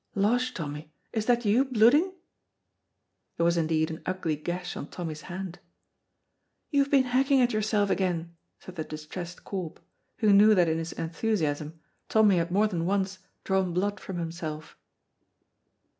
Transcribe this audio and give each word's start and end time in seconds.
Losh, 0.15 0.51
Tommy, 0.55 0.91
is 1.13 1.27
that 1.27 1.45
you 1.45 1.63
blooding?" 1.63 2.11
There 3.37 3.43
was 3.43 3.55
indeed 3.55 3.91
an 3.91 4.01
ugly 4.03 4.35
gash 4.35 4.75
on 4.75 4.87
Tommy's 4.87 5.21
hand. 5.21 5.59
"You've 6.71 6.89
been 6.89 7.03
hacking 7.03 7.39
at 7.39 7.53
yoursel' 7.53 7.91
again," 7.91 8.35
said 8.57 8.77
the 8.77 8.83
distressed 8.83 9.43
Corp, 9.43 9.79
who 10.17 10.33
knew 10.33 10.55
that 10.55 10.67
in 10.67 10.79
his 10.79 10.93
enthusiasm 10.93 11.79
Tommy 12.09 12.37
had 12.37 12.49
more 12.49 12.65
than 12.65 12.87
once 12.87 13.19
drawn 13.43 13.75
blood 13.75 13.99
from 13.99 14.17
himself. 14.17 14.75